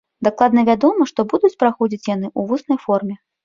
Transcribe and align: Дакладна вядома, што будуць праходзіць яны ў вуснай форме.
Дакладна 0.27 0.63
вядома, 0.69 1.07
што 1.11 1.27
будуць 1.35 1.53
праходзіць 1.67 2.03
яны 2.15 2.27
ў 2.39 2.51
вуснай 2.51 2.85
форме. 2.91 3.15